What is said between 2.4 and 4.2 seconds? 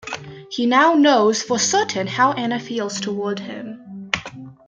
feels toward him.